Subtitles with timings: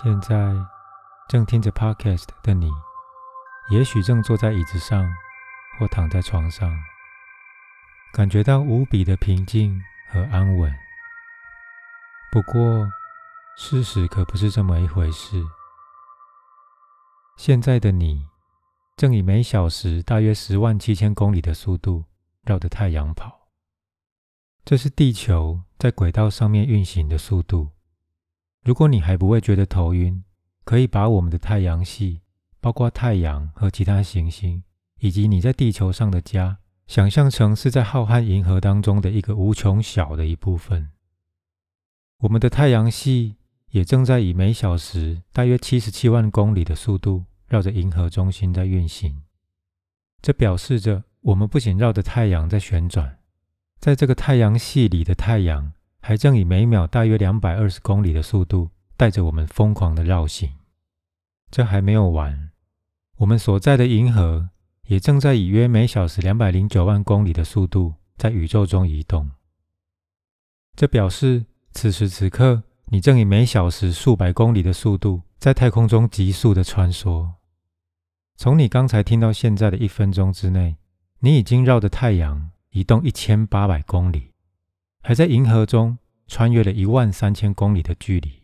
[0.00, 0.54] 现在
[1.28, 2.70] 正听着 Podcast 的你，
[3.68, 5.12] 也许正坐在椅子上
[5.76, 6.72] 或躺在床上，
[8.12, 10.72] 感觉到无比的平静和安稳。
[12.30, 12.88] 不过，
[13.56, 15.44] 事实可不是这么一回事。
[17.36, 18.24] 现在的你，
[18.96, 22.04] 正以每小时大约十万七千公里的速度
[22.44, 23.48] 绕着太阳跑，
[24.64, 27.72] 这是地球在轨道上面运行的速度。
[28.68, 30.22] 如果你还不会觉得头晕，
[30.62, 32.20] 可以把我们的太阳系，
[32.60, 34.62] 包括太阳和其他行星，
[35.00, 40.90] 以及你在地球上的家，想象成是在浩瀚银河当中的一个无穷小的一部分。
[42.18, 43.36] 我们的太阳系
[43.70, 49.22] 也正在以每小时大约七十七万公里的速度绕着银河中心在运行。
[50.20, 53.16] 这表示着我们不仅绕着太阳在旋转，
[53.80, 55.72] 在这个太阳系里的太阳。
[56.08, 60.50] 还正以每秒大约两百二十公里的速度带着我们疯狂的绕行。
[61.50, 62.50] 这还没有完，
[63.18, 64.48] 我们所在的银河
[64.86, 69.30] 也正在以约每小时两百零九万公里的速度在宇宙中移动。
[70.74, 77.32] 这表示此时此刻你正以每小时数百公里的速度在太空中急速的穿梭。
[78.34, 80.78] 从你刚才听到现在的一分钟之内，
[81.18, 84.27] 你已经绕着太阳移动一千八百公里。
[85.00, 88.42] 还在银河中穿越了一万三千公里的距离。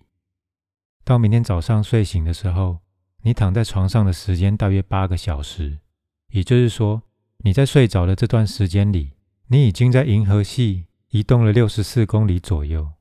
[1.05, 2.79] 到明天早上睡醒的时候，
[3.23, 5.81] 你躺在床上的时间大约八个小时，
[6.29, 7.03] 也就是说，
[7.39, 9.13] 你在睡着的这段时间里，
[9.49, 12.93] 你已经在银河系移动了六十四公里左右，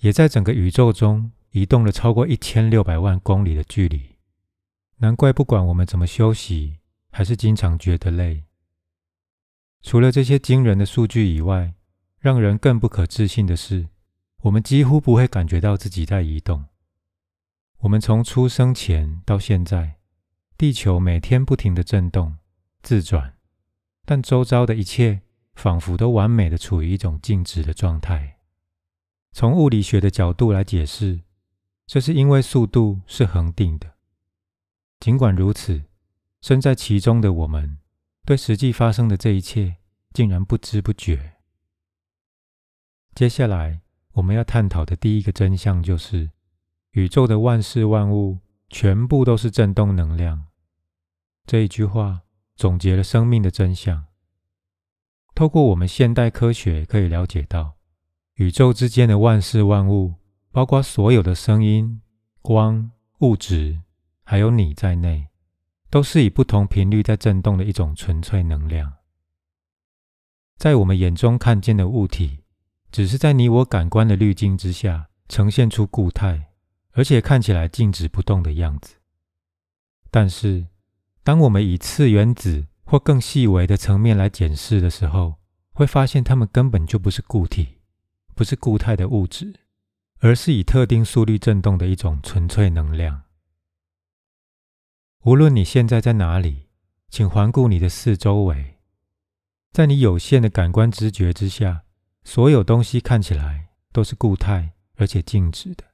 [0.00, 4.16] 也在整个宇宙中移动了超过一千六百万公里的距离。
[4.98, 6.78] 难怪不管我们怎么休息，
[7.10, 8.44] 还是经常觉得累。
[9.82, 11.74] 除了这些惊人的数据以外，
[12.24, 13.90] 让人更不可置信的是，
[14.44, 16.64] 我们几乎不会感觉到自己在移动。
[17.80, 19.96] 我们从出生前到现在，
[20.56, 22.38] 地球每天不停的震动、
[22.82, 23.34] 自转，
[24.06, 25.20] 但周遭的一切
[25.54, 28.38] 仿佛都完美的处于一种静止的状态。
[29.32, 31.20] 从物理学的角度来解释，
[31.86, 33.96] 这是因为速度是恒定的。
[34.98, 35.82] 尽管如此，
[36.40, 37.76] 身在其中的我们，
[38.24, 39.76] 对实际发生的这一切
[40.14, 41.33] 竟然不知不觉。
[43.14, 43.80] 接下来
[44.14, 46.32] 我们要探讨的第一个真相就是，
[46.92, 50.46] 宇宙的万事万物全部都是振动能量。
[51.46, 52.22] 这一句话
[52.56, 54.06] 总结了生命的真相。
[55.32, 57.76] 透过我们现代科学可以了解到，
[58.34, 60.14] 宇宙之间的万事万物，
[60.50, 62.00] 包括所有的声音、
[62.42, 63.80] 光、物质，
[64.24, 65.28] 还有你在内，
[65.88, 68.92] 都是以不同频率在振动的一种纯粹能量。
[70.56, 72.43] 在我们眼中看见的物体。
[72.94, 76.52] 只是在你我感官的滤镜之下，呈现出固态，
[76.92, 78.94] 而且看起来静止不动的样子。
[80.12, 80.68] 但是，
[81.24, 85.40] 当我们以次原子或更细微的层面来检视的时候，
[85.72, 87.80] 会发现它们根本就不是固体，
[88.36, 89.52] 不是固态的物质，
[90.20, 93.22] 而是以特定速率振动的一种纯粹能量。
[95.24, 96.68] 无论你现在在哪里，
[97.08, 98.78] 请环顾你的四周围，
[99.72, 101.80] 在你有限的感官知觉之下。
[102.24, 105.84] 所有东西看起来都是固态而且静止的。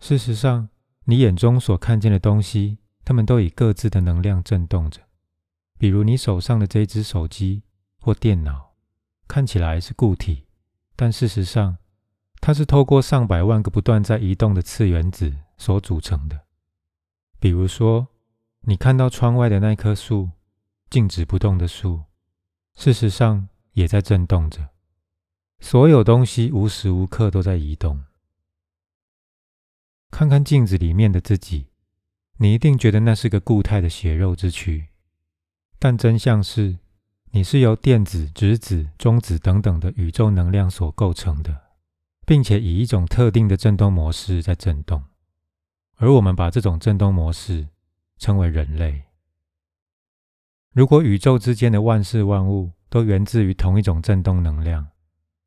[0.00, 0.68] 事实上，
[1.04, 5.00] 你眼中所看见的东西，它们都以各自的能量振动着。
[5.78, 7.62] 比如你手上的这只手机
[7.98, 8.74] 或电脑，
[9.28, 10.46] 看起来是固体，
[10.94, 11.78] 但事实上，
[12.40, 16.44] 它是透过上百万个不断在移动的次原子所组成的。
[17.38, 18.08] 比如说，
[18.62, 20.30] 你看到窗外的那棵树，
[20.90, 22.02] 静止不动的树，
[22.74, 24.70] 事实上也在振动着。
[25.58, 28.04] 所有东西无时无刻都在移动。
[30.10, 31.66] 看看镜子里面的自己，
[32.38, 34.88] 你一定觉得那是个固态的血肉之躯，
[35.78, 36.78] 但真相是，
[37.32, 41.62] 你是由电子、质子、中子等等的宇宙能量所构成的，
[42.24, 45.02] 并且以一种特定的振动模式在振动。
[45.96, 47.68] 而我们把这种振动模式
[48.18, 49.04] 称为人类。
[50.72, 54.88] 如果宇宙之间的万事万物都源自于同一种振动能量，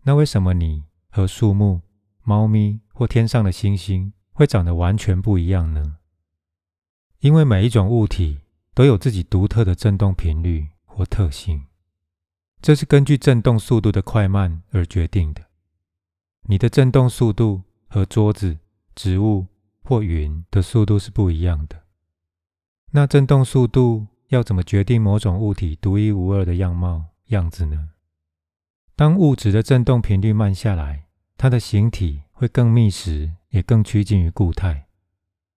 [0.04, 1.81] 那为什么你和树木、
[2.24, 5.98] 猫咪或天上的星星会长得完全不一样呢？
[7.19, 8.40] 因为每一种物体
[8.74, 11.66] 都有自己独特的振动频率或特性，
[12.62, 15.44] 这是根据振动速度的快慢而决定的。
[16.44, 18.57] 你的振动速度和桌子、
[18.95, 19.48] 植物
[19.84, 21.84] 或云的速度是不一样的。
[22.92, 27.90] 那振动速度要怎么决定某种物体独一无二的样貌样子呢？
[29.00, 31.06] 当物质的振动频率慢下来，
[31.38, 34.90] 它的形体会更密实，也更趋近于固态。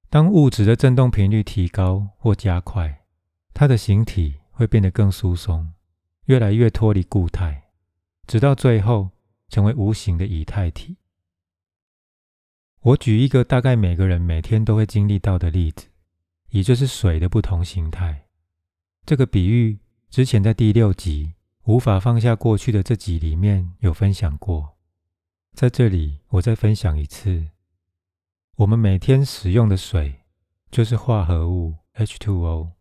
[0.09, 3.03] 当物质的振动频率提高或加快，
[3.53, 5.73] 它的形体会变得更疏松，
[6.27, 7.65] 越来越脱离固态，
[8.29, 9.11] 直到最后
[9.49, 10.99] 成为无形的以太体。
[12.83, 15.89] 我举一个大概每个人每天都会经历到的例子，
[16.51, 18.29] 也就是水的不同形态。
[19.05, 19.81] 这个比喻
[20.11, 21.33] 之前在第六集
[21.65, 24.77] 无法放下过去的这集里面有分享过，
[25.55, 27.51] 在这里我再分享一次。
[28.57, 30.23] 我们每天使用的水
[30.73, 32.73] 就是化合物 H2O，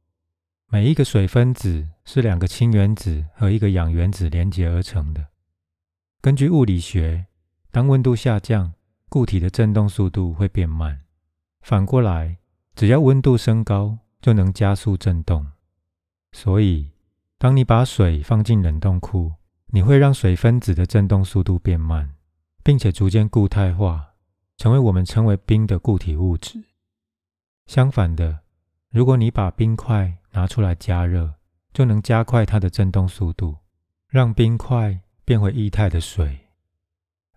[0.68, 5.28] 每一个水分子是两个氢原子和一个氧原子连结而成的。
[6.20, 7.28] 根据物理学，
[7.70, 8.74] 当温度下降，
[9.10, 11.04] 固体的振动速度会变慢。
[11.62, 12.40] 反过来，
[12.74, 15.46] 只要温度升高，就能加速振动。
[16.32, 16.90] 所以，
[17.42, 19.34] 当你把水放进冷冻库，
[19.72, 22.14] 你会让水分子的振动速度变慢，
[22.64, 24.10] 并且逐渐固态化。
[24.58, 26.64] 成为我们称为冰的固体物质。
[27.66, 28.42] 相反的，
[28.92, 31.34] 如果你把冰块拿出来加热，
[31.74, 33.58] 就能加快它的振动速度，
[34.08, 36.42] 让冰块变回液态的水。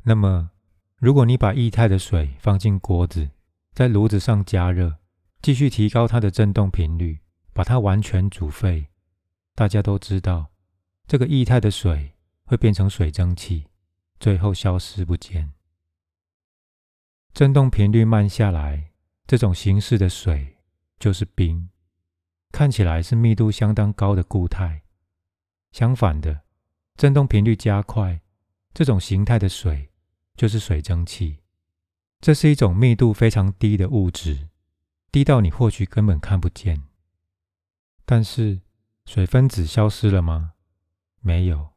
[0.02, 0.50] 那么，
[0.98, 3.30] 如果你把液态的水放进锅子，
[3.72, 4.98] 在炉子上加热，
[5.40, 7.20] 继续提高它的振动频率，
[7.54, 8.88] 把它完全煮沸，
[9.54, 10.50] 大家都知道，
[11.06, 12.14] 这个液态的水
[12.44, 13.68] 会变成水蒸气，
[14.18, 15.52] 最后消失不见。
[17.32, 18.92] 振动频率慢下来，
[19.26, 20.58] 这种形式的水
[20.98, 21.70] 就是冰，
[22.50, 24.82] 看起来是密度相当高的固态。
[25.70, 26.42] 相反的，
[26.96, 28.20] 振动频率加快，
[28.72, 29.90] 这种形态的水
[30.36, 31.38] 就是水蒸气。
[32.20, 34.48] 这是一种密度非常低的物质，
[35.12, 36.82] 低到你或许根本看不见。
[38.04, 38.60] 但是，
[39.06, 40.52] 水分子消失了吗？
[41.20, 41.70] 没有，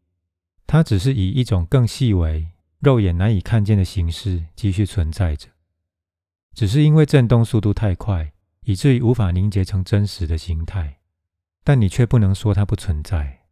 [0.65, 2.49] 它只是以一种更细微。
[2.79, 5.49] 肉眼难以看见的形式继续存在着，
[6.53, 10.99] 只是因为振动速度太快，以至于无法凝结成真实的形态。
[11.63, 13.47] 但你却不能说它不存在。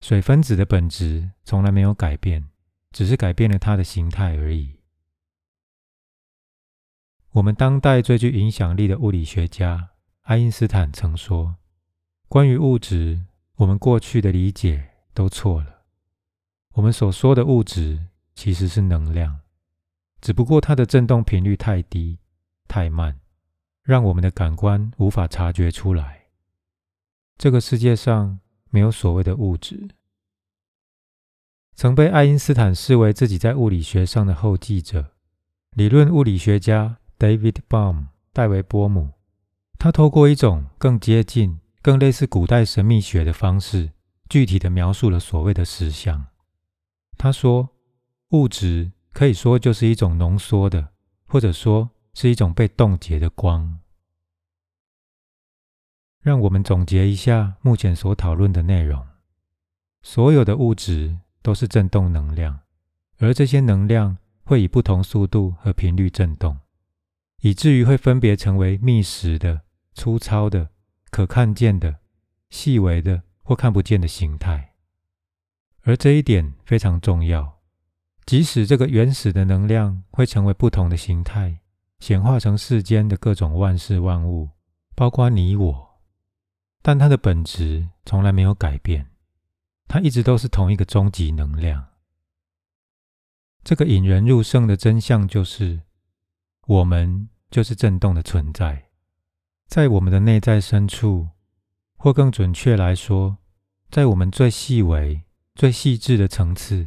[0.00, 2.48] 水分子的本质从来没有改变，
[2.92, 4.80] 只是改变了它的形态而已。
[7.32, 9.90] 我们当代最具影响力的物理学家
[10.22, 11.56] 爱因斯坦曾说
[12.28, 13.22] ：“关于物质，
[13.56, 15.84] 我们过去的理解都错了。”
[16.74, 19.40] 我们所说的物质其实是能量，
[20.20, 22.18] 只不过它的振动频率太低、
[22.68, 23.18] 太慢，
[23.82, 26.26] 让我们的感官无法察觉出来。
[27.38, 28.38] 这个世界上
[28.70, 29.88] 没有所谓的物质。
[31.74, 35.12] 曾被爱因斯坦视为自己在物理学上的后继者，
[35.70, 39.12] 理论物理学家 David Bohm 戴维·波姆，
[39.78, 43.92] 他透过一种更接近、更类似古代神秘学的方式，
[44.28, 46.26] 具体的描述了所谓的实相。
[47.16, 47.70] 他说
[48.30, 50.88] ：“物质可以说就是一种浓缩的，
[51.26, 53.78] 或者说是一种被冻结的光。”
[56.20, 59.06] 让我们总结一下目前所讨论的内容：
[60.02, 62.60] 所有的物质都是振动能量，
[63.18, 66.58] 而这些能量会以不同速度和频率振动，
[67.40, 69.62] 以至于会分别成为密实的、
[69.94, 70.70] 粗糙的、
[71.10, 72.00] 可看见的、
[72.50, 74.74] 细微的或看不见的形态。
[75.82, 77.60] 而这一点非常重要。
[78.26, 81.60] 即使这个原始的能量会成为不同的形态，
[81.98, 84.50] 显化成世间的各种万事万物，
[84.94, 86.00] 包括你我，
[86.82, 89.06] 但它的本质从来没有改变。
[89.86, 91.86] 它一直都是同一个终极能量。
[93.64, 95.80] 这个引人入胜的真相就是，
[96.66, 98.87] 我们就是震动的存在，
[99.68, 101.28] 在我们的内在深处，
[101.96, 103.38] 或更准确来说，
[103.90, 105.22] 在我们最细微。
[105.54, 106.86] 最细致的层次，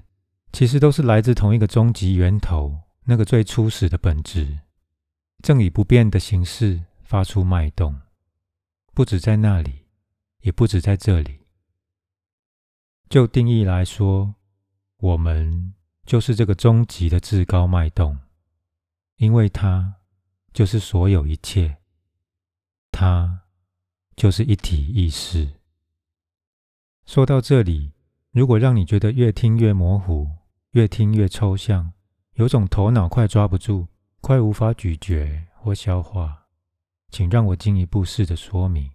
[0.53, 4.59] 其实都是来自同一个终极源头，那个最初始的本质，
[5.43, 7.99] 正以不变的形式发出脉动，
[8.93, 9.87] 不止在那里，
[10.39, 11.41] 也不止在这里。
[13.09, 14.35] 就定义来说，
[14.99, 15.73] 我们
[16.05, 18.17] 就是这个终极的至高脉动，
[19.17, 19.95] 因为它
[20.53, 21.79] 就是所有一切，
[22.91, 23.43] 它
[24.15, 25.59] 就是一体意识。
[27.05, 27.93] 说到这里。
[28.33, 30.25] 如果让你觉得越听越模糊，
[30.69, 31.91] 越听越抽象，
[32.35, 33.89] 有种头脑快抓不住、
[34.21, 36.47] 快无法咀嚼或消化，
[37.09, 38.89] 请让我进一步试着说明。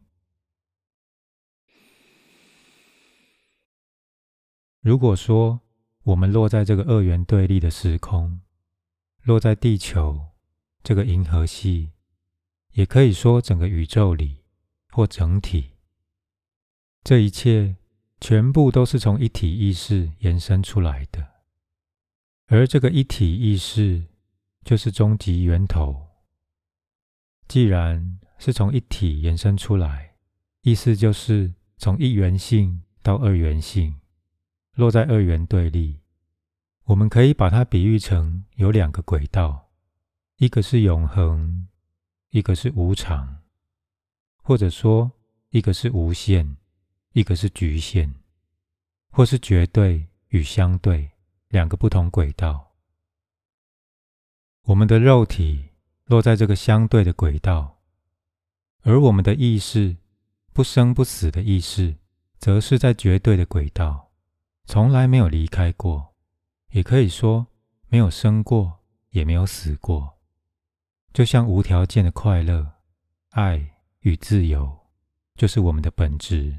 [4.81, 5.61] 如果说
[6.05, 8.41] 我们落在这个二元对立的时空，
[9.23, 10.19] 落在地球
[10.83, 11.93] 这个银河系，
[12.77, 14.45] 也可以说整个宇宙里
[14.89, 15.73] 或整体，
[17.05, 17.77] 这一切。
[18.19, 21.35] 全部都是从一体意识延伸出来的，
[22.47, 24.07] 而这个一体意识
[24.65, 26.09] 就是终极源头。
[27.47, 30.15] 既然是从一体延伸出来，
[30.63, 34.01] 意思就是从一元性到二元性，
[34.73, 36.01] 落在二元对立。
[36.85, 39.69] 我们可以把它比喻成有两个轨道，
[40.39, 41.69] 一个是永恒，
[42.31, 43.43] 一个是无常，
[44.43, 45.11] 或者说
[45.51, 46.57] 一个是无限，
[47.13, 48.13] 一个是局限，
[49.11, 51.11] 或是绝对与相对
[51.49, 52.75] 两个不同轨道。
[54.65, 55.71] 我们的肉体
[56.07, 57.81] 落在这个相对的轨道，
[58.83, 59.97] 而我们的意识，
[60.53, 61.97] 不生不死的意识，
[62.39, 64.11] 则是在绝对的轨道，
[64.65, 66.15] 从来没有离开过，
[66.71, 67.47] 也可以说
[67.89, 68.81] 没有生过，
[69.11, 70.16] 也没有死过，
[71.17, 72.75] 就像无条件的快乐、
[73.31, 74.87] 爱与自由，
[75.35, 76.55] 就是我们的本质。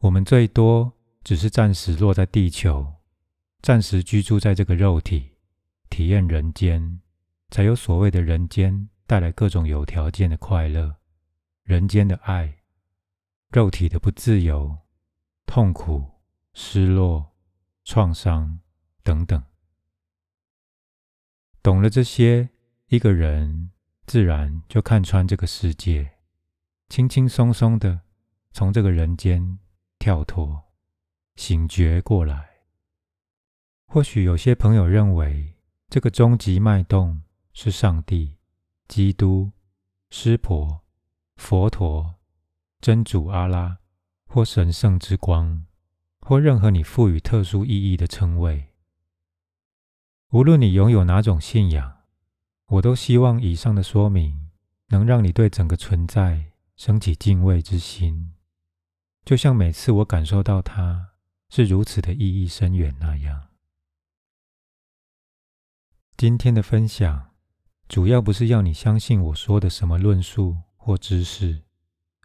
[0.00, 0.92] 我们最多
[1.24, 2.96] 只是暂时落在地球，
[3.62, 5.30] 暂时居住在这个肉体。
[5.88, 7.00] 体验人间，
[7.48, 10.96] 才有所谓的人间带来各种有条件的快乐，
[11.62, 12.54] 人间的爱，
[13.48, 14.76] 肉体的不自由、
[15.46, 16.04] 痛苦、
[16.52, 17.34] 失落、
[17.82, 18.60] 创伤
[19.02, 19.42] 等等。
[21.62, 22.50] 懂了这些，
[22.90, 23.70] 一个人
[24.04, 26.10] 自然就看穿这个世界，
[26.88, 28.00] 轻轻松松的
[28.50, 29.60] 从这个人间
[30.00, 30.64] 跳脱，
[31.36, 32.50] 醒觉过来。
[33.86, 35.56] 或许有些朋友认为。
[35.88, 37.20] 这个终极脉动
[37.52, 38.36] 是上帝、
[38.86, 39.50] 基督、
[40.08, 40.82] 师婆、
[41.34, 42.14] 佛陀、
[42.80, 43.78] 真主阿拉，
[44.28, 45.66] 或神圣之光，
[46.20, 48.68] 或任何你赋予特殊意义的称谓。
[50.28, 51.99] 无论你拥有哪种信仰，
[52.70, 54.48] 我都希望以上的说明
[54.90, 58.32] 能让你对整个存在升起敬畏之心，
[59.24, 61.10] 就像每次我感受到它
[61.48, 63.48] 是如此的意义深远那样。
[66.16, 67.30] 今天的分享
[67.88, 71.64] 主要不是要你相信我说的什么论述或知识，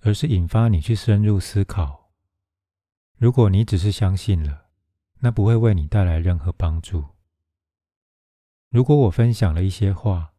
[0.04, 2.12] 而是引发你去深入思考。
[3.18, 4.68] 如果你只是相信了，
[5.22, 7.04] 那不会为你带来任何帮助。
[8.70, 10.34] 如果我分享了一些话，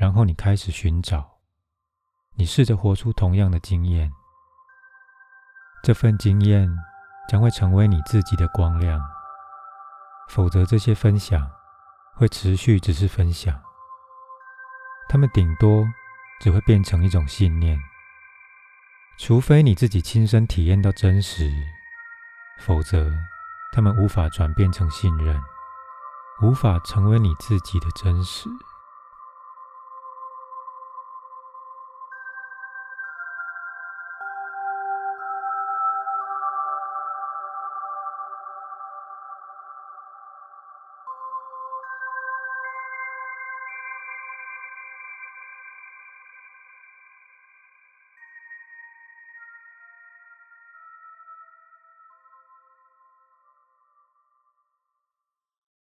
[0.00, 1.38] 然后你开始寻找，
[2.34, 4.10] 你试着活出同样的经验，
[5.82, 6.66] 这份经验
[7.28, 8.98] 将会成为你自己的光亮。
[10.30, 11.46] 否则，这些分享。
[12.16, 13.58] 会持续只是分享，
[15.08, 15.88] 他们顶多
[16.38, 17.80] 只会变成一种信念，
[19.16, 21.50] 除非你自己亲身体验到真实，
[22.58, 23.10] 否则
[23.72, 25.40] 他们无法转变成信任，
[26.42, 28.50] 无法成为你自己的真实。